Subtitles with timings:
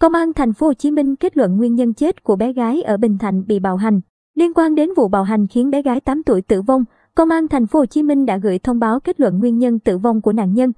[0.00, 2.82] Công an thành phố Hồ Chí Minh kết luận nguyên nhân chết của bé gái
[2.82, 4.00] ở Bình Thạnh bị bạo hành.
[4.34, 6.84] Liên quan đến vụ bạo hành khiến bé gái 8 tuổi tử vong,
[7.14, 9.78] Công an thành phố Hồ Chí Minh đã gửi thông báo kết luận nguyên nhân
[9.78, 10.72] tử vong của nạn nhân.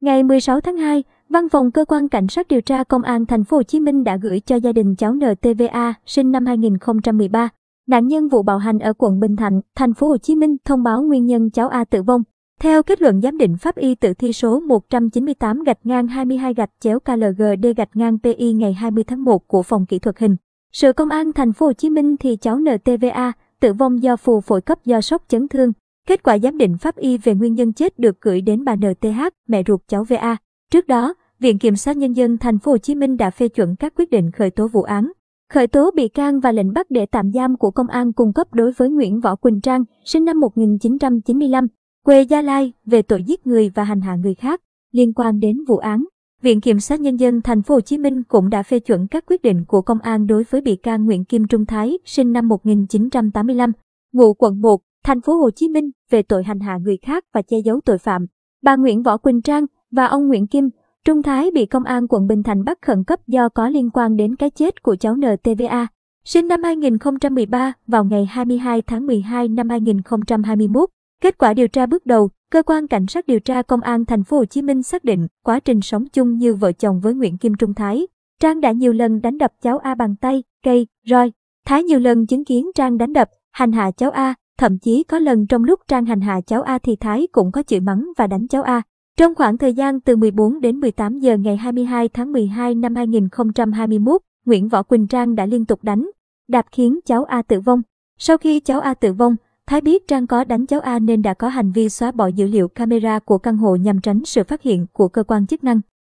[0.00, 3.44] Ngày 16 tháng 2, Văn phòng cơ quan cảnh sát điều tra công an thành
[3.44, 7.48] phố Hồ Chí Minh đã gửi cho gia đình cháu NTVA sinh năm 2013,
[7.88, 10.82] nạn nhân vụ bạo hành ở quận Bình Thạnh, thành phố Hồ Chí Minh thông
[10.82, 12.22] báo nguyên nhân cháu A tử vong.
[12.60, 16.70] Theo kết luận giám định pháp y tử thi số 198 gạch ngang 22 gạch
[16.80, 20.36] chéo KLGD gạch ngang PI ngày 20 tháng 1 của phòng kỹ thuật hình,
[20.72, 24.40] sự công an thành phố Hồ Chí Minh thì cháu NTVA tử vong do phù
[24.40, 25.72] phổi cấp do sốc chấn thương.
[26.06, 29.20] Kết quả giám định pháp y về nguyên nhân chết được gửi đến bà NTH,
[29.48, 30.36] mẹ ruột cháu VA.
[30.70, 33.76] Trước đó, Viện Kiểm sát Nhân dân thành phố Hồ Chí Minh đã phê chuẩn
[33.76, 35.12] các quyết định khởi tố vụ án,
[35.52, 38.54] khởi tố bị can và lệnh bắt để tạm giam của công an cung cấp
[38.54, 41.66] đối với Nguyễn Võ Quỳnh Trang, sinh năm 1995,
[42.04, 44.60] quê Gia Lai, về tội giết người và hành hạ người khác.
[44.92, 46.04] Liên quan đến vụ án,
[46.42, 49.24] Viện Kiểm sát Nhân dân thành phố Hồ Chí Minh cũng đã phê chuẩn các
[49.26, 52.48] quyết định của công an đối với bị can Nguyễn Kim Trung Thái, sinh năm
[52.48, 53.72] 1985,
[54.12, 57.42] ngụ quận 1, thành phố Hồ Chí Minh về tội hành hạ người khác và
[57.42, 58.26] che giấu tội phạm.
[58.62, 60.68] Bà Nguyễn Võ Quỳnh Trang và ông Nguyễn Kim
[61.04, 64.16] Trung Thái bị công an quận Bình Thạnh bắt khẩn cấp do có liên quan
[64.16, 65.86] đến cái chết của cháu NTVA,
[66.24, 70.88] sinh năm 2013 vào ngày 22 tháng 12 năm 2021.
[71.22, 74.24] Kết quả điều tra bước đầu, cơ quan cảnh sát điều tra công an thành
[74.24, 77.38] phố Hồ Chí Minh xác định quá trình sống chung như vợ chồng với Nguyễn
[77.38, 78.06] Kim Trung Thái,
[78.40, 81.32] Trang đã nhiều lần đánh đập cháu A bằng tay, cây, roi.
[81.66, 85.18] Thái nhiều lần chứng kiến Trang đánh đập, hành hạ cháu A, thậm chí có
[85.18, 88.26] lần trong lúc Trang hành hạ cháu A thì Thái cũng có chửi mắng và
[88.26, 88.82] đánh cháu A.
[89.16, 94.22] Trong khoảng thời gian từ 14 đến 18 giờ ngày 22 tháng 12 năm 2021,
[94.44, 96.10] Nguyễn Võ Quỳnh Trang đã liên tục đánh,
[96.48, 97.82] đạp khiến cháu A tử vong.
[98.18, 99.36] Sau khi cháu A tử vong,
[99.68, 102.46] Thái biết Trang có đánh cháu A nên đã có hành vi xóa bỏ dữ
[102.46, 105.80] liệu camera của căn hộ nhằm tránh sự phát hiện của cơ quan chức năng.